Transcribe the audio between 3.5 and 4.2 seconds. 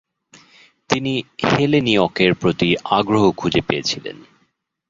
পেয়েছিলেন।